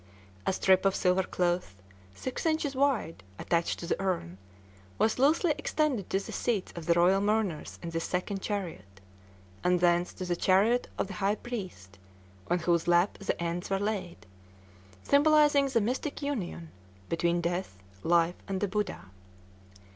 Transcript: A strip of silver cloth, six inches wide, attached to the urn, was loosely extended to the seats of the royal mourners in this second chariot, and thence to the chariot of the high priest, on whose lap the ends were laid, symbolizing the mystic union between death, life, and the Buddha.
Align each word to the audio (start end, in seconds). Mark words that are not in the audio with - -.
A 0.47 0.53
strip 0.53 0.83
of 0.83 0.95
silver 0.95 1.21
cloth, 1.21 1.75
six 2.15 2.43
inches 2.47 2.73
wide, 2.75 3.23
attached 3.37 3.77
to 3.77 3.85
the 3.85 4.01
urn, 4.01 4.39
was 4.97 5.19
loosely 5.19 5.53
extended 5.59 6.09
to 6.09 6.19
the 6.19 6.31
seats 6.31 6.73
of 6.75 6.87
the 6.87 6.95
royal 6.95 7.21
mourners 7.21 7.77
in 7.83 7.91
this 7.91 8.03
second 8.05 8.41
chariot, 8.41 8.99
and 9.63 9.79
thence 9.79 10.11
to 10.15 10.25
the 10.25 10.35
chariot 10.35 10.87
of 10.97 11.05
the 11.05 11.13
high 11.21 11.35
priest, 11.35 11.99
on 12.49 12.57
whose 12.57 12.87
lap 12.87 13.19
the 13.19 13.39
ends 13.39 13.69
were 13.69 13.77
laid, 13.77 14.25
symbolizing 15.03 15.67
the 15.67 15.79
mystic 15.79 16.23
union 16.23 16.71
between 17.07 17.39
death, 17.39 17.77
life, 18.01 18.41
and 18.47 18.59
the 18.59 18.67
Buddha. 18.67 19.05